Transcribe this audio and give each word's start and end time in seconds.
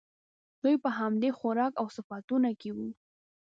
دوی 0.63 0.75
په 0.83 0.89
همدې 0.99 1.29
خوراک 1.37 1.73
او 1.81 1.87
صفتونو 1.95 2.51
کې 2.61 2.69
وو. 2.75 2.89